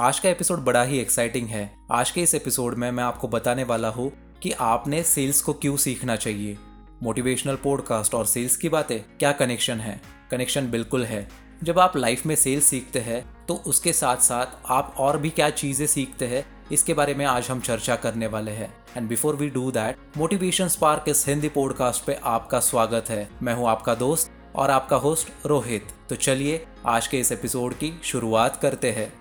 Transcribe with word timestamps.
आज 0.00 0.18
का 0.18 0.28
एपिसोड 0.28 0.58
बड़ा 0.64 0.82
ही 0.82 0.98
एक्साइटिंग 0.98 1.48
है। 1.48 1.70
आज 1.92 2.10
के 2.10 2.22
इस 2.22 2.34
एपिसोड 2.34 2.74
में 2.74 2.90
मैं 2.90 3.02
आपको 3.04 3.28
बताने 3.28 3.64
वाला 3.64 3.88
हूँ 3.88 4.10
कि 4.42 4.52
आपने 4.52 5.02
सेल्स 5.02 5.40
को 5.42 5.52
क्यों 5.54 5.76
सीखना 5.76 6.16
चाहिए। 6.16 6.56
मोटिवेशनल 7.02 7.56
पॉडकास्ट 7.56 8.14
और 8.14 8.26
सेल्स 8.26 8.56
की 8.56 8.68
बातें, 8.68 8.98
क्या 9.18 9.32
कनेक्शन 9.32 9.80
है? 9.80 10.00
कनेक्शन 10.30 10.70
बिल्कुल 10.70 11.04
है। 11.04 11.28
जब 11.62 11.78
आप 11.78 11.96
लाइफ 11.96 12.24
में 12.26 12.34
सेल्स 12.36 12.64
सीखते 12.64 13.00
हैं 13.00 13.24
तो 13.46 13.54
उसके 13.66 13.92
साथ 13.92 14.22
साथ 14.22 14.56
आप 14.68 14.94
और 14.98 15.18
भी 15.18 15.30
क्या 15.30 15.50
चीज़ें 15.50 15.86
सीखते 15.86 16.26
हैं, 16.26 16.44
इसके 16.72 16.94
बारे 16.94 17.14
में 17.14 17.24
आज 17.26 17.50
हम 17.50 17.60
चर्चा 17.60 17.96
करने 17.96 18.26
वाले 18.28 18.52
हैं। 18.52 18.72
And 18.96 19.08
before 19.08 19.36
we 19.36 19.50
do 19.50 19.70
that 19.70 20.18
motivation 20.18 20.68
spark 20.70 21.08
इस 21.08 21.26
हिंदी 21.28 21.48
पॉडकास्ट 21.50 22.06
पे 22.06 22.18
आपका 22.24 22.60
स्वागत 22.62 23.10
है। 23.10 23.28
मैं 23.42 23.54
हूँ 23.54 23.68
आपका 23.68 23.94
दोस्त 23.96 24.32
और 24.56 24.70
आपका 24.70 24.96
होस्ट 24.98 25.46
रोहित। 25.46 25.92
तो 26.08 26.16
चलिए 26.16 26.66
आज 26.86 27.06
के 27.06 27.20
इस 27.20 27.32
एपिसोड 27.32 27.74
की 27.74 27.98
शुरुआत 28.04 28.60
करते 28.62 28.92
हैं। 28.92 29.12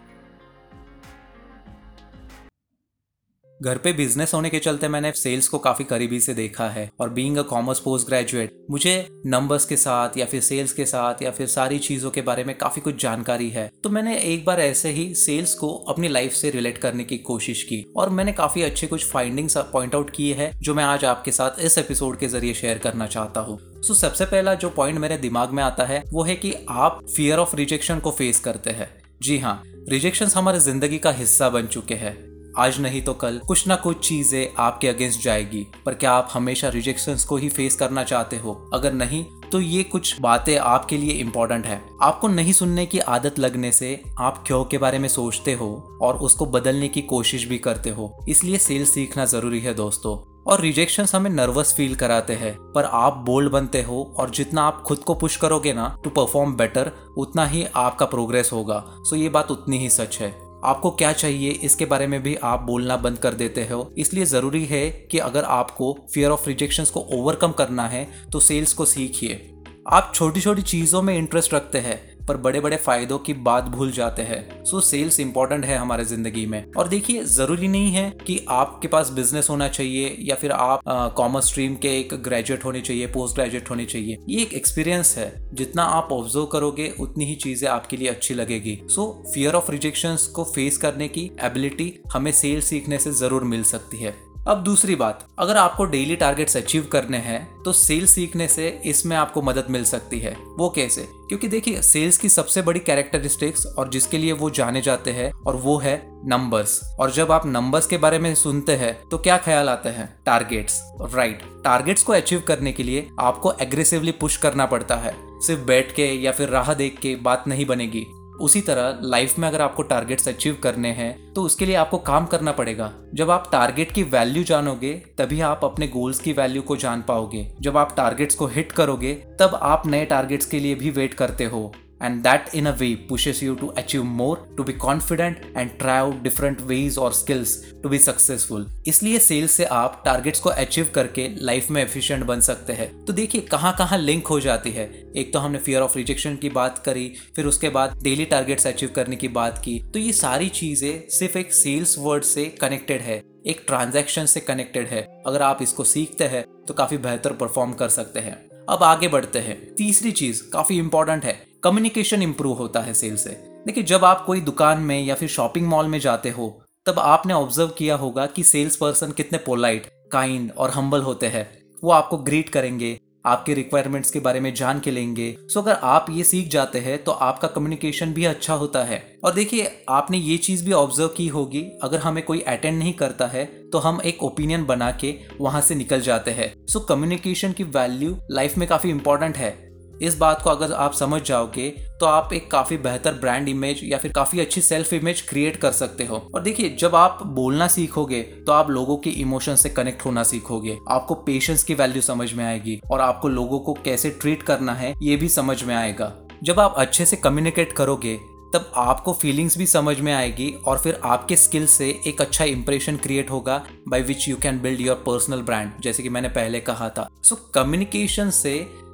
घर 3.61 3.77
पे 3.77 3.91
बिज़नेस 3.93 4.33
होने 4.33 4.49
के 4.49 4.59
चलते 4.59 4.87
मैंने 4.87 5.11
सेल्स 5.11 5.47
को 5.47 5.57
काफ़ी 5.57 5.86
करीबी 5.86 6.19
से 6.19 6.33
देखा 6.33 6.68
है 6.69 6.89
और 6.99 7.09
being 7.09 7.37
a 7.37 7.41
commerce 7.41 7.79
post 7.79 8.07
graduate 8.07 8.51
मुझे 8.71 8.93
नंबर्स 9.25 9.65
के 9.65 9.75
साथ 9.75 10.18
या 10.18 10.25
फिर 10.25 10.41
सेल्स 10.41 10.73
के 10.73 10.85
साथ 10.85 11.23
या 11.23 11.32
फिर 11.32 11.47
सारी 11.47 11.79
चीज़ों 11.79 12.11
के 12.11 12.21
बारे 12.21 12.43
में 12.43 12.55
काफ़ी 12.57 12.82
कुछ 12.82 13.01
जानकारी 13.01 13.49
है। 13.49 13.69
तो 13.83 13.89
मैंने 13.89 14.18
एक 14.23 14.45
बार 14.45 14.59
ऐसे 14.59 14.89
ही 14.89 15.13
सेल्स 15.15 15.54
को 15.54 15.73
अपनी 15.89 16.07
लाइफ 16.07 16.33
से 16.33 16.49
रिलेट 16.49 16.77
करने 16.77 17.04
की 17.04 17.18
कोशिश 17.18 17.63
की 17.63 17.83
और 17.97 18.09
मैंने 18.09 18.33
काफ़ी 18.33 18.61
अच्छे 18.61 18.87
कुछ 18.87 19.05
फाइंडिंग्स 19.05 19.57
पॉइंट 19.73 19.96
आउट 19.96 20.10
किए 20.10 20.33
हैं 20.33 20.51
जो 20.60 20.75
मैं 20.75 20.83
आज 20.83 21.05
आपके 21.05 21.32
साथ 21.32 21.60
इस 21.61 21.77
एपिसोड 21.77 22.19
के 22.19 22.27
ज़रिए 22.27 22.54
शेयर 22.54 22.77
करना 22.77 23.07
चाहता 23.07 23.41
हूँ। 23.41 23.57
सो 23.57 23.93
so, 23.93 23.99
सबसे 23.99 24.25
पहला 24.25 24.54
जो 24.54 24.69
पॉइंट 24.69 24.99
मेरे 24.99 25.18
दिमाग 25.18 25.51
में 25.51 25.63
आता 25.63 25.85
है 25.85 26.04
वो 26.11 26.23
है 26.23 26.35
कि 26.35 26.54
आप 26.69 27.05
फियर 27.15 27.39
ऑफ़ 27.39 27.55
रिजेक्शन 27.55 27.99
को 27.99 28.11
फेस 28.11 28.39
करते 28.39 28.69
हैं। 28.69 28.89
जी 29.21 29.37
हाँ 29.37 29.61
रिजेक्शन 29.89 30.25
हमारे 30.25 30.60
ज़िंदगी 30.60 30.97
का 30.97 31.11
हिस्सा 31.11 31.49
बन 31.49 31.68
चुके 31.68 31.96
हैं। 31.96 32.28
आज 32.58 32.80
नहीं 32.80 33.02
तो 33.02 33.14
कल। 33.14 33.39
कुछ 33.47 33.67
ना 33.67 33.75
कुछ 33.75 34.08
चीज़ें 34.08 34.53
आपके 34.59 34.88
अगेंस्ट 34.88 35.22
जाएगी, 35.22 35.66
पर 35.86 35.94
क्या 35.94 36.11
आप 36.11 36.30
हमेशा 36.33 36.69
रिजेक्शन 36.69 37.17
को 37.30 37.38
ही 37.38 37.50
फेस 37.50 37.75
करना 37.75 38.03
चाहते 38.03 38.38
हो? 38.38 38.53
अगर 38.73 38.94
नहीं 38.94 39.23
तो 39.52 39.59
ये 39.59 39.83
कुछ 39.83 40.19
बातें 40.22 40.58
आपके 40.58 40.97
लिए 40.97 41.11
इम्पोर्टेंट 41.11 41.66
है। 41.66 41.81
आपको 42.02 42.28
नहीं 42.28 42.53
सुनने 42.53 42.86
की 42.86 43.00
आदत 43.00 43.39
लगने 43.39 43.72
से 43.72 44.02
आप 44.19 44.44
क्यों 44.47 44.64
के 44.66 44.78
बारे 44.78 45.00
में 45.00 45.08
सोचते 45.09 45.53
हो 45.53 46.00
और 46.02 46.17
उसको 46.17 46.45
बदलने 46.45 46.88
की 46.88 47.02
कोशिश 47.02 47.45
भी 47.45 47.58
करते 47.58 47.89
हो? 47.89 48.25
इसलिए 48.30 48.58
सेल्स 48.58 48.94
सीखना 48.94 49.25
ज़रूरी 49.25 49.59
है 49.59 49.73
दोस्तों। 49.73 50.17
और 50.47 50.61
रिजेक्शन 50.61 51.06
हमें 51.13 51.30
नर्वस 51.30 51.73
फील 51.73 51.95
कराते 51.95 52.34
हैं, 52.34 52.56
पर 52.73 52.84
आप 52.84 53.17
बोल्ड 53.25 53.52
बनते 53.52 53.81
हो 53.81 54.03
और 54.17 54.30
जितना 54.30 54.61
आप 54.61 54.81
खुद 54.81 54.97
को 54.97 55.13
पुश 55.13 55.36
करोगे 55.36 55.73
ना 55.73 55.95
टू 56.03 56.09
परफॉर्म 56.09 56.53
बेटर 56.53 56.91
उतना 57.17 57.45
ही 57.45 57.66
आपका 57.75 58.06
प्रोग्रेस 58.06 58.50
होगा। 58.53 58.84
सो 59.00 59.16
ये 59.16 59.30
बात 59.30 59.52
उतनी 59.52 59.78
ही 59.78 59.89
सच 59.89 60.17
है। 60.22 60.48
आपको 60.63 60.89
क्या 60.91 61.11
चाहिए, 61.13 61.49
इसके 61.52 61.85
बारे 61.85 62.07
में 62.07 62.21
भी 62.23 62.35
आप 62.35 62.61
बोलना 62.61 62.97
बंद 62.97 63.17
कर 63.17 63.33
देते 63.33 63.65
हो। 63.67 63.93
इसलिए 63.97 64.25
ज़रूरी 64.25 64.63
है 64.66 64.89
कि 65.11 65.17
अगर 65.19 65.43
आपको 65.43 65.97
फियर 66.13 66.31
ऑफ़ 66.31 66.47
रिजेक्शन 66.47 66.85
को 66.85 66.99
ओवरकम 67.13 67.51
करना 67.51 67.88
है 67.88 68.07
तो 68.31 68.39
सेल्स 68.39 68.73
को 68.73 68.85
सीखिए। 68.85 69.49
आप 69.88 70.11
छोटी 70.16 70.41
छोटी 70.41 70.61
चीज़ों 70.61 71.01
में 71.01 71.16
इंटरेस्ट 71.17 71.53
रखते 71.53 71.77
हैं। 71.77 72.08
पर 72.30 72.38
बड़े 72.39 72.59
बड़े 72.59 72.77
फायदों 72.77 73.17
की 73.19 73.33
बात 73.41 73.63
भूल 73.69 73.91
जाते 73.91 74.22
हैं। 74.22 74.63
सो 74.66 74.80
सेल्स 74.81 75.19
इंपॉर्टेंट 75.19 75.66
है 75.66 75.77
हमारे 75.77 76.05
ज़िंदगी 76.05 76.45
में। 76.45 76.63
और 76.73 76.88
देखिए, 76.88 77.23
ज़रूरी 77.25 77.67
नहीं 77.67 77.91
है 77.91 78.09
कि 78.27 78.39
आपके 78.49 78.88
पास 78.88 79.09
बिज़नेस 79.09 79.49
होना 79.49 79.67
चाहिए 79.69 80.16
या 80.22 80.35
फिर 80.35 80.52
आप 80.52 80.81
कॉमर्स 81.17 81.47
स्ट्रीम 81.47 81.75
के 81.75 81.97
एक 82.00 82.13
ग्रेजुएट 82.23 82.66
होने 82.66 82.81
चाहिए 82.81 83.07
पोस्ट 83.09 83.35
ग्रेजुएट 83.35 83.69
होने 83.69 83.85
चाहिए। 83.85 84.17
ये 84.30 84.41
एक 84.41 84.53
एक्सपीरियंस 84.53 85.16
है। 85.17 85.31
जितना 85.53 85.83
आप 85.83 86.11
ऑब्ज़र्व 86.11 86.45
करोगे, 86.45 86.94
उतनी 87.00 87.25
ही 87.25 87.35
चीज़ें 87.38 87.67
आपके 87.69 87.97
लिए 87.97 88.07
अच्छी 88.07 88.33
लगेगी। 88.33 88.80
सो 88.85 89.11
फियर 89.33 89.53
ऑफ़ 89.53 89.72
रिजेक्शन 89.72 90.17
को 90.35 90.44
फेस 90.45 90.77
करने 90.77 91.07
की 91.07 91.30
एबिलिटी 91.44 91.94
हमें 92.13 92.31
सेल्स 92.31 92.66
सीखने 92.66 92.97
से 92.97 93.11
ज़रूर 93.13 93.44
मिल 93.45 93.63
सकती 93.66 94.03
है। 94.03 94.13
अब 94.50 94.64
दूसरी 94.64 94.95
बात, 94.95 95.19
अगर 95.39 95.58
आपको 95.58 95.86
डेली 95.86 96.16
टारगेट्स 96.16 96.58
अचीव 96.58 96.88
करने 96.91 97.18
हैं 97.18 97.62
तो 97.63 97.73
सेल्स 97.73 98.09
सीखने 98.09 98.47
से 98.47 98.68
इसमें 98.85 99.16
आपको 99.18 99.41
मदद 99.41 99.66
मिल 99.69 99.84
सकती 99.85 100.19
है। 100.19 100.31
वो 100.57 100.69
कैसे? 100.69 101.07
क्योंकि 101.29 101.47
देखिए 101.47 101.81
सेल्स 101.81 102.18
की 102.18 102.29
सबसे 102.29 102.62
बड़ी 102.62 102.79
कैरेक्टरिस्टिक्स 102.79 103.66
और 103.68 103.90
जिसके 103.90 104.18
लिए 104.18 104.31
वो 104.31 104.50
जाने 104.50 104.81
जाते 104.81 105.12
हैं, 105.12 105.31
और 105.31 105.56
वो 105.56 105.78
है 105.78 105.96
नंबर्स 106.25 106.79
और 107.00 107.12
जब 107.12 107.31
आप 107.31 107.46
नंबर्स 107.46 107.88
के 107.88 107.97
बारे 107.97 108.19
में 108.19 108.34
सुनते 108.35 108.75
हैं 108.75 108.94
तो 109.09 109.18
क्या 109.18 109.38
ख्याल 109.38 109.69
आते 109.69 109.90
हैं? 109.90 110.09
टारगेट्स 110.25 110.81
राइट 111.13 111.44
टारगेट्स 111.63 112.03
को 112.03 112.13
अचीव 112.13 112.44
करने 112.47 112.72
के 112.72 112.84
लिए 112.84 113.07
आपको 113.19 113.53
एग्रेसिवली 113.62 114.12
पुश 114.12 114.38
करना 114.38 114.66
पड़ता 114.66 114.96
है। 114.96 115.16
सिर्फ़ 115.40 115.62
बैठ 115.62 115.96
के 115.96 116.12
या 116.16 116.31
फिर 116.31 116.50
राह 116.50 116.73
देख 116.73 116.97
के 117.00 117.16
बात 117.16 117.47
नहीं 117.47 117.66
बनेगी। 117.66 118.06
उसी 118.41 118.61
तरह 118.61 119.00
लाइफ 119.01 119.38
में 119.39 119.47
अगर 119.47 119.61
आपको 119.61 119.83
टारगेट्स 119.83 120.27
अचीव 120.27 120.57
करने 120.63 120.91
हैं 120.91 121.33
तो 121.33 121.44
उसके 121.44 121.66
लिए 121.66 121.75
आपको 121.75 121.97
काम 121.97 122.25
करना 122.25 122.51
पड़ेगा। 122.51 122.91
जब 123.13 123.31
आप 123.31 123.50
टारगेट 123.51 123.91
की 123.91 124.03
वैल्यू 124.03 124.44
जानोगे, 124.44 124.94
तभी 125.17 125.41
आप 125.41 125.66
अपने 125.66 125.88
गोल्स 125.88 126.19
की 126.19 126.33
वैल्यू 126.33 126.61
को 126.61 126.75
जान 126.75 127.01
पाओगे। 127.01 127.47
जब 127.61 127.78
आप 127.78 127.94
टारगेट्स 127.97 128.35
को 128.35 128.47
हिट 128.47 128.72
करोगे, 128.72 129.13
तब 129.39 129.59
आप 129.63 129.88
नए 129.88 130.05
टारगेट्स 130.05 130.45
के 130.45 130.59
लिए 130.59 130.75
भी 130.75 130.89
वेट 130.89 131.13
करते 131.13 131.45
हो। 131.45 131.72
And 132.01 132.23
that, 132.23 132.53
in 132.53 132.67
a 132.67 132.73
way, 132.73 132.95
pushes 133.09 133.41
you 133.41 133.55
to 133.55 133.69
achieve 133.77 134.05
more, 134.19 134.37
to 134.57 134.63
be 134.63 134.73
confident 134.73 135.45
and 135.55 135.77
try 135.79 135.97
out 135.97 136.23
different 136.23 136.61
ways 136.69 136.97
or 136.97 137.09
skills 137.11 137.55
to 137.83 137.91
be 137.93 137.99
successful. 137.99 138.65
इसलिए 138.87 139.19
सेल्स 139.19 139.51
से 139.51 139.65
आप 139.65 140.01
टारगेट्स 140.05 140.39
को 140.39 140.49
अचीव 140.49 140.91
करके 140.95 141.27
लाइफ 141.35 141.69
में 141.71 141.81
एफिशिएंट 141.83 142.23
बन 142.23 142.39
सकते 142.39 142.73
हैं। 142.73 142.89
तो 143.05 143.13
देखिए, 143.13 143.41
कहाँ 143.41 143.75
कहाँ 143.77 143.97
लिंक 143.97 144.27
हो 144.27 144.39
जाती 144.39 144.71
है। 144.71 144.87
एक 145.17 145.33
तो 145.33 145.39
हमने 145.39 145.59
फियर 145.59 145.81
ऑफ़ 145.81 145.97
रिजेक्शन 145.97 146.35
की 146.35 146.49
बात 146.49 146.77
करी, 146.77 147.13
फिर 147.35 147.45
उसके 147.45 147.69
बाद 147.69 147.99
डेली 148.03 148.25
टारगेट्स 148.25 148.67
अचीव 148.67 148.91
करने 148.95 149.16
की 149.16 149.27
बात 149.27 149.57
की। 149.57 149.79
तो 149.93 149.99
ये 149.99 150.13
सारी 150.13 150.49
चीज़ें 150.49 151.09
सिर्फ़ 151.09 151.37
एक 151.37 151.53
सेल्स 151.53 151.95
वर्ड 151.99 152.23
से 152.23 152.45
कनेक्टेड 152.61 153.01
है, 153.01 153.21
एक 153.47 153.63
ट्रांजैक्शन 153.67 154.25
से 154.25 154.39
कनेक्टेड 154.39 154.87
है। 154.87 155.01
अगर 155.27 155.41
आप 155.41 155.61
इसको 155.61 155.83
सीखते 155.83 156.23
हैं 156.23 156.43
तो 156.67 156.73
काफ़ी 156.73 156.97
बेहतर 156.97 157.33
परफॉर्म 157.33 157.73
कर 157.73 157.89
सकते 157.89 158.19
हैं। 158.19 158.37
अब 158.69 158.83
आगे 158.83 159.07
बढ़ते 159.07 159.39
हैं। 159.39 159.75
तीसरी 159.75 160.11
चीज़ 160.11 160.41
काफ़ी 160.53 160.77
इंपॉर्टेंट 160.77 161.25
है 161.25 161.48
कम्युनिकेशन 161.64 162.22
इंप्रूव 162.22 162.58
होता 162.58 162.80
है 162.80 162.94
सेल 162.94 163.16
से। 163.16 163.30
देखिए, 163.66 163.84
जब 163.84 164.06
आप 164.06 164.24
कोई 164.25 164.42
दुकान 164.42 164.81
में 164.81 165.02
या 165.03 165.16
फिर 165.16 165.30
शॉपिंग 165.30 165.68
मॉल 165.68 165.88
में 165.88 166.00
जाते 166.00 166.30
हो, 166.30 166.47
तब 166.86 167.00
आपने 167.00 167.34
ऑब्ज़र्व 167.34 167.70
किया 167.70 167.96
होगा 167.96 168.25
कि 168.25 168.44
सेल्स 168.44 168.75
पर्सन 168.75 169.12
कितने 169.12 169.38
पोलाइट 169.38 169.88
काइंड 170.12 170.52
और 170.52 170.70
हम्बल 170.70 171.02
होते 171.02 171.28
हैं। 171.28 171.47
वो 171.84 171.92
आपको 171.92 172.18
ग्रीट 172.18 172.50
करेंगे, 172.50 172.97
आपके 173.25 173.53
रिक्वायरमेंट्स 173.53 174.12
के 174.12 174.20
बारे 174.20 174.40
में 174.40 174.53
जान 174.53 174.80
के 174.80 174.92
लेंगे। 174.92 175.36
सो 175.44 175.62
अगर 175.62 175.74
आप 175.74 176.06
ये 176.09 176.24
सीख 176.24 176.47
जाते 176.47 176.80
हैं 176.80 177.03
तो 177.03 177.12
आपका 177.12 177.47
कम्युनिकेशन 177.47 178.14
भी 178.14 178.26
अच्छा 178.26 178.53
होता 178.53 178.84
है। 178.84 179.03
और 179.24 179.34
देखिए, 179.34 179.86
आपने 179.90 180.18
ये 180.18 180.38
चीज़ 180.38 180.66
भी 180.66 180.72
ऑब्ज़र्व 180.74 181.08
की 181.08 181.28
होगी, 181.28 181.62
अगर 181.84 182.00
हमें 182.00 182.24
कोई 182.26 182.40
अटेंड 182.40 182.78
नहीं 182.80 182.94
करता 182.94 183.28
है 183.28 183.46
तो 183.70 183.78
हम 183.78 184.02
एक 184.06 184.24
ओपिनियन 184.24 184.66
बना 184.66 184.91
के 185.02 185.16
वहाँ 185.41 185.62
से 185.62 185.76
निकल 185.76 186.02
जाते 186.02 186.31
हैं। 186.31 186.53
सो 186.68 186.80
कम्युनिकेशन 186.80 187.52
की 187.52 187.64
वैल्यू 187.66 188.18
लाइफ 188.31 188.58
में 188.58 188.68
काफ़ी 188.70 188.90
इंपॉर्टेंट 188.90 189.38
है। 189.38 189.69
इस 190.01 190.17
बात 190.17 190.41
को 190.41 190.49
अगर 190.49 190.73
आप 190.73 190.93
समझ 190.93 191.21
जाओगे 191.21 191.69
तो 191.99 192.05
आप 192.05 192.33
एक 192.33 192.49
काफ़ी 192.51 192.77
बेहतर 192.77 193.13
ब्रांड 193.13 193.47
इमेज 193.49 193.79
या 193.83 193.97
फिर 193.97 194.11
काफ़ी 194.11 194.39
अच्छी 194.39 194.61
सेल्फ 194.61 194.93
इमेज 194.93 195.21
क्रिएट 195.21 195.57
कर 195.57 195.71
सकते 195.71 196.05
हो। 196.05 196.17
और 196.35 196.41
देखिए 196.41 196.69
जब 196.79 196.95
आप 196.95 197.19
बोलना 197.25 197.67
सीखोगे 197.67 198.21
तो 198.21 198.51
आप 198.51 198.69
लोगों 198.69 198.97
के 198.97 199.09
इमोशन 199.09 199.55
से 199.55 199.69
कनेक्ट 199.69 200.05
होना 200.05 200.23
सीखोगे। 200.23 200.77
आपको 200.89 201.15
पेशेंस 201.15 201.63
की 201.63 201.73
वैल्यू 201.73 202.01
समझ 202.01 202.31
में 202.33 202.43
आएगी 202.45 202.79
और 202.91 203.01
आपको 203.01 203.27
लोगों 203.27 203.59
को 203.59 203.73
कैसे 203.85 204.09
ट्रीट 204.11 204.43
करना 204.43 204.73
है 204.73 204.93
ये 205.01 205.15
भी 205.15 205.29
समझ 205.29 205.63
में 205.63 205.75
आएगा। 205.75 206.13
जब 206.43 206.59
आप 206.59 206.75
अच्छे 206.77 207.05
से 207.05 207.16
कम्युनिकेट 207.16 207.73
करोगे 207.73 208.17
तब 208.53 208.71
आपको 208.75 209.13
फीलिंग्स 209.13 209.57
भी 209.57 209.66
समझ 209.66 209.99
में 209.99 210.13
आएगी 210.13 210.49
और 210.67 210.77
फिर 210.79 210.99
आपके 211.03 211.35
स्किल 211.35 211.66
से 211.67 211.89
एक 212.07 212.21
अच्छा 212.21 212.45
इंप्रेशन 212.45 212.95
क्रिएट 212.97 213.31
होगा 213.31 213.61
by 213.87 214.01
which 214.01 214.27
you 214.29 214.37
can 214.37 214.59
build 214.61 214.81
your 214.81 214.95
personal 215.05 215.41
brand 215.41 215.71
जैसे 215.81 216.03
कि 216.03 216.09
मैंने 216.09 216.29
पहले 216.29 216.59
कहा 216.59 216.89
था। 216.89 217.07
सो 217.23 217.35
so, 217.35 217.41
कम्युनिकेशन 217.53 218.29
से 218.29 218.53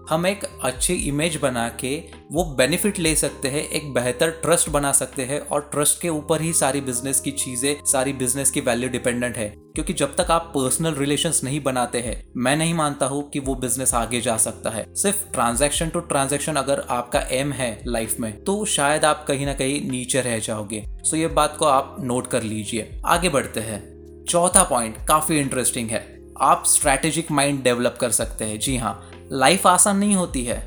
हम 0.10 0.26
एक 0.28 0.44
अच्छी 0.64 0.94
इमेज 0.94 1.36
बना 1.36 1.68
के 1.80 1.96
वो 2.32 2.44
बेनिफिट 2.56 3.00
ले 3.00 3.16
सकते 3.16 3.48
हैं, 3.48 3.62
एक 3.62 3.94
बेहतर 3.94 4.30
ट्रस्ट 4.32 4.70
बना 4.70 4.92
सकते 4.92 5.24
हैं 5.24 5.40
और 5.40 5.70
ट्रस्ट 5.74 6.02
के 6.02 6.10
ऊपर 6.10 6.42
ही 6.42 6.54
सारी 6.54 6.82
बिज़नेस 6.82 7.20
की 7.20 7.32
चीज़ें, 7.32 7.76
सारी 7.86 8.14
बिज़नेस 8.14 8.52
की 8.52 8.62
वैल्यू 8.62 8.90
डिपेंडेंट 8.90 9.38
है। 9.38 9.48
क्योंकि 9.76 9.94
जब 9.94 10.16
तक 10.16 10.32
आप 10.32 10.52
पर्सनल 10.56 10.94
रिलेशंस 10.94 11.44
नहीं 11.44 11.64
बनाते 11.64 12.00
हैं, 12.00 12.24
मैं 12.38 12.56
नहीं 12.58 12.74
मानता 12.74 13.06
हूँ 13.06 13.30
कि 13.30 13.40
वो 13.40 13.56
बिज़नेस 13.56 13.94
आगे 13.94 14.22
जा 14.22 14.38
सकता 14.38 14.70
है। 14.70 14.86
सिर्फ़ 14.96 15.26
ट्रांजेक्शन 15.34 15.90
टू 15.90 16.00
ट्रांजेक्शन 16.00 16.56
अगर 16.56 16.86
आपका 16.90 17.20
एम 17.32 17.52
है 17.52 17.82
लाइफ 17.88 18.20
में 18.20 18.44
तो 18.44 18.66
शायद 18.66 19.06
आप 19.06 19.26
कहीं 19.28 19.46
ना 19.46 19.54
कहीं 19.54 19.82
नीचे 19.90 20.22
रह 20.22 20.40
जाओगे। 20.40 20.84
सो 21.00 21.18
ये 21.18 21.28
बात 21.28 21.58
को 21.58 21.66
आप 21.66 21.98
नोट 22.00 22.28
कर 22.28 22.44
लीजिए। 22.44 23.02
आगे 23.06 23.30
बढ़ते 23.30 23.60
हैं। 23.60 23.84
चौथा 24.30 24.64
पॉइंट 24.64 24.98
काफ़ी 25.08 25.40
इंटरेस्टिंग 25.40 25.90
है। 25.90 26.04
आप 26.42 26.64
स्ट्रेटेजिक 26.68 27.32
माइंड 27.32 27.64
डेवलप 27.64 27.98
कर 28.02 28.12
सकते 28.12 28.46
हैं। 28.46 28.60
जी 28.60 28.78
हाँ 28.78 29.12
लाइफ 29.32 29.68
आसान 29.68 29.98
नहीं 29.98 30.16
होती 30.16 30.44
है। 30.46 30.60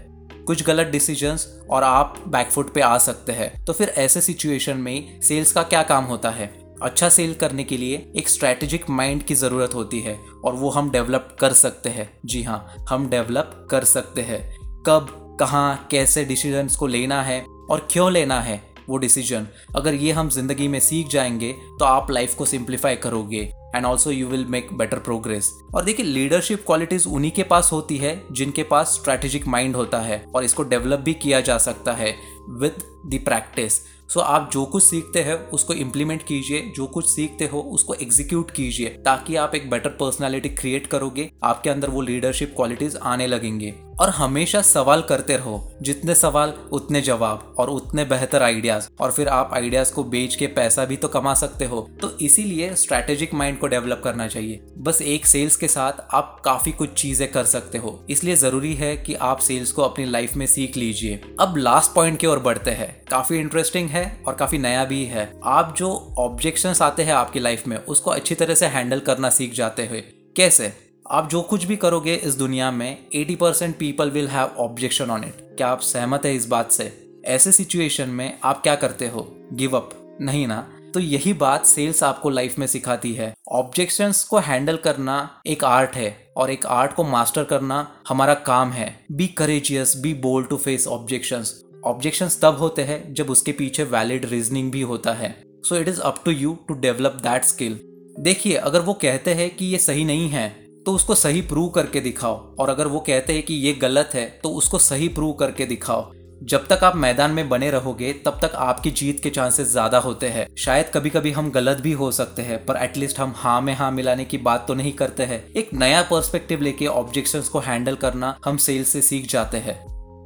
कुछ 0.46 0.62
गलत 0.62 0.86
डिसीजंस 0.86 1.46
और 1.70 1.82
आप 1.82 2.22
बैकफुट 2.28 2.72
पे 2.74 2.80
आ 2.80 2.96
सकते 2.98 3.32
हैं। 3.32 3.64
तो 3.64 3.72
फिर 3.72 3.88
ऐसे 3.88 4.20
सिचुएशन 4.20 4.76
में 4.76 5.20
सेल्स 5.20 5.52
का 5.52 5.62
क्या 5.62 5.82
काम 5.82 6.04
होता 6.04 6.30
है? 6.30 6.46
अच्छा 6.82 7.08
सेल 7.08 7.34
करने 7.34 7.64
के 7.64 7.76
लिए 7.76 7.96
एक 8.16 8.28
स्ट्रेटेजिक 8.28 8.88
माइंड 8.90 9.22
की 9.22 9.34
ज़रूरत 9.34 9.74
होती 9.74 10.00
है 10.00 10.18
और 10.44 10.54
वो 10.54 10.70
हम 10.70 10.90
डेवलप 10.90 11.36
कर 11.40 11.52
सकते 11.52 11.88
हैं। 11.88 12.10
जी 12.26 12.42
हाँ 12.42 12.86
हम 12.90 13.08
डेवलप 13.10 13.66
कर 13.70 13.84
सकते 13.84 14.22
हैं। 14.22 14.40
कब, 14.86 15.36
कहाँ, 15.40 15.86
कैसे 15.90 16.24
डिसीजंस 16.24 16.76
को 16.76 16.86
लेना 16.86 17.22
है 17.22 17.40
और 17.70 17.86
क्यों 17.90 18.10
लेना 18.12 18.40
है 18.40 18.60
वो 18.88 18.96
डिसीज़न 18.96 19.46
अगर 19.76 19.94
ये 19.94 20.12
हम 20.12 20.28
ज़िंदगी 20.28 20.68
में 20.68 20.78
सीख 20.80 21.08
जाएँगे 21.08 21.52
तो 21.52 21.84
आप 21.84 22.10
लाइफ 22.10 22.34
को 22.34 22.44
सिंप्लीफाई 22.44 22.96
करोगे। 22.96 23.50
And 23.76 23.84
also 23.84 24.10
you 24.10 24.26
will 24.26 24.44
make 24.44 24.72
better 24.72 24.98
progress 24.98 25.52
और 25.74 25.84
देखिए 25.84 26.06
लीडरशिप 26.06 26.62
क्वालिटीज 26.66 27.06
उन्हीं 27.06 27.30
के 27.30 27.42
पास 27.42 27.72
होती 27.72 27.96
है 27.96 28.24
जिनके 28.32 28.62
पास 28.62 28.86
स्ट्रेटेजिक 28.86 29.46
माइंड 29.46 29.76
होता 29.76 30.00
है 30.00 30.24
और 30.34 30.44
इसको 30.44 30.62
डेवलप 30.62 30.98
भी 30.98 31.14
किया 31.14 31.40
जा 31.40 31.58
सकता 31.58 31.92
है 31.92 32.16
विद 32.50 32.72
द 33.06 33.24
प्रैक्टिस 33.24 33.80
सो 34.08 34.20
आप 34.20 34.50
जो 34.52 34.64
कुछ 34.64 34.82
सीखते 34.82 35.22
हैं, 35.22 35.50
उसको 35.50 35.74
इम्प्लीमेंट 35.74 36.22
कीजिए। 36.22 36.72
जो 36.76 36.86
कुछ 36.86 37.08
सीखते 37.08 37.44
हो, 37.44 37.60
उसको 37.60 37.94
एग्जीक्यूट 37.94 38.50
कीजिए 38.50 38.88
ताकि 38.88 39.36
आप 39.36 39.54
एक 39.54 39.70
बेटर 39.70 39.88
पर्सनालिटी 39.88 40.48
क्रिएट 40.48 40.86
करोगे। 40.86 41.30
आपके 41.44 41.70
अंदर 41.70 41.90
वो 41.90 42.00
लीडरशिप 42.00 42.52
क्वालिटीज 42.56 42.96
आने 42.96 43.26
लगेंगे। 43.26 43.74
और 44.00 44.10
हमेशा 44.10 44.62
सवाल 44.62 45.02
करते 45.02 45.36
रहो। 45.36 45.72
जितने 45.82 46.14
सवाल, 46.14 46.54
उतने 46.72 47.00
जवाब 47.00 47.54
और 47.58 47.70
उतने 47.70 48.04
बेहतर 48.04 48.42
आइडियाज़ 48.42 48.88
और 49.00 49.12
फिर 49.12 49.28
आप 49.28 49.50
आइडियाज़ 49.54 49.92
को 49.92 50.04
बेच 50.04 50.34
के 50.34 50.46
पैसा 50.46 50.84
भी 50.84 50.96
तो 50.96 51.08
कमा 51.08 51.34
सकते 51.34 51.64
हो। 51.64 51.90
तो 52.00 52.18
इसीलिए 52.18 52.74
स्ट्रेटेजिक 52.74 53.34
माइंड 53.34 53.57
को 53.58 53.66
डेवलप 53.66 54.00
करना 54.04 54.28
चाहिए। 54.28 54.60
बस 54.78 55.02
एक 55.02 55.26
सेल्स 55.26 55.56
के 55.56 55.68
साथ 55.68 55.92
आप 56.14 56.42
काफ़ी 56.44 56.72
कुछ 56.72 56.92
चीज़ें 56.92 57.30
कर 57.30 57.44
सकते 57.44 57.78
हो। 57.78 58.06
इसलिए 58.10 58.36
ज़रूरी 58.36 58.74
है 58.74 58.96
कि 58.96 59.14
आप 59.14 59.38
सेल्स 59.38 59.72
को 59.72 59.82
अपनी 59.82 60.04
लाइफ 60.04 60.36
में 60.36 60.46
सीख 60.46 60.76
लीजिए। 60.76 61.20
अब 61.40 61.56
लास्ट 61.56 61.94
पॉइंट 61.94 62.18
की 62.18 62.26
ओर 62.26 62.38
बढ़ते 62.38 62.70
हैं। 62.70 63.04
काफ़ी 63.10 63.38
इंटरेस्टिंग 63.38 63.90
है 63.90 64.22
और 64.26 64.34
काफ़ी 64.34 64.58
नया 64.58 64.84
भी 64.84 65.04
है। 65.04 65.40
आप 65.44 65.74
जो 65.78 66.14
ऑब्जेक्शन 66.18 66.74
आते 66.82 67.02
हैं 67.02 67.12
आपकी 67.12 67.40
लाइफ 67.40 67.66
में, 67.66 67.76
उसको 67.76 68.10
अच्छी 68.10 68.34
तरह 68.34 68.54
से 68.54 68.66
हैंडल 68.66 69.00
करना 69.00 69.30
सीख 69.30 69.54
जाते 69.54 69.86
हुए 69.86 70.00
कैसे? 70.36 70.72
आप 71.10 71.28
जो 71.30 71.42
कुछ 71.42 71.64
भी 71.64 71.76
करोगे 71.76 72.14
इस 72.14 72.34
दुनिया 72.34 72.70
में 72.70 73.08
80 73.14 73.34
percent 73.34 73.76
people 73.78 74.10
will 74.10 74.28
have 74.28 74.46
objection 74.58 75.10
on 75.10 75.24
it 75.24 75.56
क्या 75.56 75.68
आप 75.68 75.80
सहमत 75.80 76.24
है 76.24 76.34
इस 76.36 76.46
बात 76.46 76.72
से? 76.72 76.92
ऐसे 77.24 77.52
सिचुएशन 77.52 78.08
में 78.08 78.38
आप 78.44 78.62
क्या 78.62 78.74
करते 78.74 79.08
हो? 79.08 79.36
गिव 79.52 79.76
अप 79.76 80.18
नहीं 80.20 80.46
ना? 80.46 80.68
तो 80.94 81.00
यही 81.00 81.32
बात 81.32 81.66
सेल्स 81.66 82.02
आपको 82.02 82.30
लाइफ 82.30 82.58
में 82.58 82.66
सिखाती 82.66 83.12
है। 83.14 83.32
ऑब्जेक्शंस 83.52 84.22
को 84.24 84.38
हैंडल 84.38 84.76
करना 84.76 85.18
एक 85.46 85.64
आर्ट 85.64 85.96
है 85.96 86.10
और 86.36 86.50
एक 86.50 86.66
आर्ट 86.66 86.94
को 86.94 87.04
मास्टर 87.04 87.44
करना 87.44 87.86
हमारा 88.08 88.34
काम 88.46 88.70
है। 88.70 88.88
Be 89.12 89.26
courageous 89.38 89.96
be 89.96 90.14
bold 90.20 90.48
to 90.48 90.56
face 90.56 90.86
objections 90.86 91.54
objections 91.86 92.40
तब 92.42 92.56
होते 92.56 92.82
हैं 92.82 93.02
जब 93.14 93.30
उसके 93.30 93.52
पीछे 93.52 93.84
वैलिड 93.86 94.24
रीजनिंग 94.24 94.70
भी 94.72 94.80
होता 94.82 95.12
है। 95.12 95.34
So 95.64 95.76
it 95.76 95.88
is 95.88 96.00
up 96.00 96.22
to 96.24 96.30
you 96.30 96.56
to 96.68 96.74
develop 96.76 97.20
that 97.22 97.44
skill 97.44 97.78
देखिए, 98.20 98.54
अगर 98.54 98.80
वो 98.80 98.92
कहते 98.94 99.34
हैं 99.34 99.54
कि 99.56 99.66
ये 99.66 99.78
सही 99.78 100.04
नहीं 100.04 100.28
है 100.28 100.48
तो 100.86 100.92
उसको 100.92 101.14
सही 101.14 101.40
प्रूव 101.42 101.68
करके 101.68 102.00
दिखाओ। 102.00 102.36
और 102.54 102.70
अगर 102.70 102.86
वो 102.86 103.00
कहते 103.00 103.32
हैं 103.32 103.42
कि 103.42 103.54
ये 103.56 103.72
गलत 103.72 104.10
है 104.14 104.26
तो 104.42 104.50
उसको 104.50 104.78
सही 104.78 105.08
प्रूव 105.08 105.32
करके 105.32 105.66
दिखाओ। 105.66 106.10
जब 106.40 106.66
तक 106.66 106.84
आप 106.84 106.96
मैदान 106.96 107.30
में 107.30 107.48
बने 107.48 107.70
रहोगे, 107.70 108.12
तब 108.26 108.38
तक 108.42 108.52
आपकी 108.56 108.90
जीत 108.90 109.20
के 109.22 109.30
चांसेस 109.30 109.68
ज़्यादा 109.68 109.98
होते 109.98 110.28
हैं। 110.28 110.46
शायद 110.56 110.90
कभी 110.94 111.10
कभी 111.10 111.30
हम 111.32 111.50
गलत 111.50 111.80
भी 111.80 111.92
हो 111.92 112.10
सकते 112.12 112.42
हैं, 112.42 112.64
पर 112.66 112.76
एटलीस्ट 112.76 113.18
हम 113.20 113.32
हाँ 113.36 113.60
में 113.60 113.72
हाँ 113.74 113.90
मिलाने 113.90 114.24
की 114.24 114.38
बात 114.38 114.64
तो 114.68 114.74
नहीं 114.74 114.92
करते 114.92 115.22
हैं। 115.22 115.42
एक 115.52 115.72
नया 115.74 116.02
पर्सपेक्टिव 116.02 116.62
लेके 116.62 116.86
ऑब्जेक्शन 116.86 117.42
को 117.52 117.58
हैंडल 117.60 117.96
करना 117.96 118.36
हम 118.44 118.56
सेल्स 118.56 118.88
से 118.88 119.02
सीख 119.02 119.26
जाते 119.26 119.58
हैं। 119.58 119.76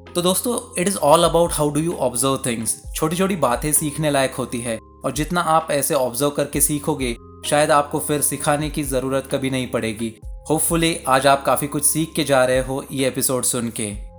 तो 0.07 0.23
दोस्तों 0.23 0.59
it 0.81 0.89
is 0.89 0.97
all 0.99 1.25
about 1.25 1.53
how 1.53 1.71
do 1.71 1.81
you 1.81 1.93
observe 2.01 2.43
things 2.47 2.77
छोटी 2.95 3.17
छोटी 3.17 3.37
बातें 3.39 3.73
सीखने 3.73 4.11
लायक 4.11 4.35
होती 4.35 4.61
है, 4.61 4.79
और 5.05 5.13
जितना 5.13 5.41
आप 5.41 5.69
ऐसे 5.71 5.95
ऑब्ज़र्व 5.95 6.31
करके 6.31 6.61
सीखोगे, 6.61 7.17
शायद 7.47 7.71
आपको 7.71 7.99
फिर 8.01 8.21
सिखाने 8.23 8.71
की 8.71 8.83
ज़रूरत 8.85 9.29
कभी 9.33 9.51
नहीं 9.51 9.71
पड़ेगी। 9.71 10.15
होपफुली 10.51 10.97
आज 11.09 11.27
आप 11.27 11.45
काफ़ी 11.45 11.67
कुछ 11.69 11.85
सीख 11.85 12.13
के 12.17 12.25
जा 12.25 12.45
रहे 12.45 12.63
हो 12.63 12.85
ये 12.93 13.09
एपिसोड 13.09 13.45
सुन 13.45 13.69
के। 13.71 14.12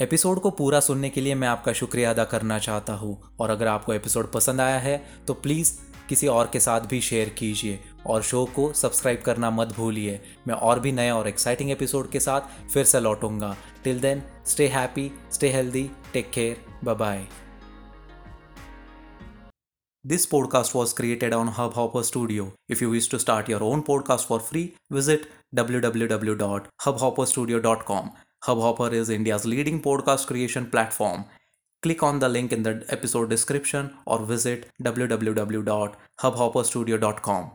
एपिसोड 0.00 0.40
को 0.40 0.50
पूरा 0.50 0.80
सुनने 0.80 1.10
के 1.10 1.20
लिए 1.20 1.34
मैं 1.34 1.48
आपका 1.48 1.72
शुक्रिया 1.72 2.10
अदा 2.10 2.24
करना 2.24 2.58
चाहता 2.58 2.92
हूँ। 2.92 3.36
और 3.40 3.50
अगर 3.50 3.66
आपको 3.66 3.94
एपिसोड 3.94 4.32
पसंद 4.32 4.60
आया 4.60 4.78
है 4.78 5.04
तो 5.28 5.34
प्लीज़ 5.34 5.72
किसी 6.08 6.26
और 6.26 6.50
के 6.52 6.60
साथ 6.60 6.80
भी 6.80 7.00
शेयर 7.00 7.28
कीजिए। 7.28 7.80
और 8.06 8.22
शो 8.22 8.44
को 8.44 8.72
सब्सक्राइब 8.72 9.22
करना 9.26 9.50
मत 9.50 9.68
भूलिए। 9.68 10.20
मैं 10.48 10.54
और 10.54 10.80
भी 10.80 10.92
नए 10.92 11.10
और 11.10 11.28
एक्साइटिंग 11.28 11.70
एपिसोड 11.70 12.10
के 12.10 12.20
साथ 12.20 12.40
फिर 12.72 12.84
से 12.84 13.00
लौटूँगा। 13.00 13.56
Till 13.84 14.00
then 14.00 14.22
stay 14.46 14.68
happy 14.68 15.12
stay 15.32 15.52
healthy 15.52 15.90
take 16.12 16.30
care 16.30 16.64
bye 16.84 16.94
bye 16.94 17.26
This 20.10 20.30
podcast 20.30 20.76
was 20.76 20.86
created 21.00 21.32
on 21.32 21.48
Hubhopper 21.58 22.02
Studio. 22.10 22.44
If 22.72 22.78
you 22.82 22.88
wish 22.94 23.06
to 23.10 23.18
start 23.24 23.50
your 23.50 23.62
own 23.62 23.82
podcast 23.90 24.24
for 24.30 24.38
free, 24.40 24.66
visit 24.92 25.20
www.hubhopperstudio.com. 25.54 28.04
Hubhopper 28.46 28.92
is 28.92 29.08
India's 29.08 29.44
leading 29.44 29.80
podcast 29.80 30.26
creation 30.26 30.68
platform. 30.68 31.26
Click 31.80 32.02
on 32.02 32.18
the 32.18 32.28
link 32.28 32.52
in 32.52 32.64
the 32.64 32.84
episode 32.88 33.30
description 33.30 33.94
or 34.04 34.26
visit 34.26 34.68
www.hubhopperstudio.com. 34.82 37.52